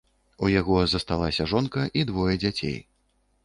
[0.45, 2.79] У яго засталася жонка і двое дзяцей.